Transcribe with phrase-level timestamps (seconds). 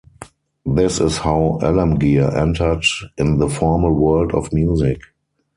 [0.65, 2.81] This is how Alamgir entered
[3.19, 4.99] in the formal world of music.